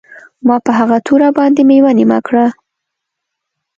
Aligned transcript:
ما 0.47 0.55
په 0.65 0.71
هغه 0.79 0.97
توره 1.05 1.29
باندې 1.37 1.61
میوه 1.69 1.91
نیمه 1.99 2.19
کړه 2.27 2.45